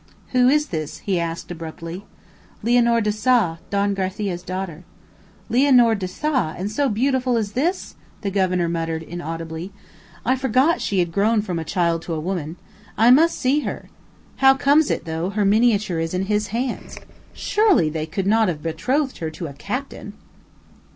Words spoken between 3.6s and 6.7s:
Don Garcia's daughter. "Lianor de Sa,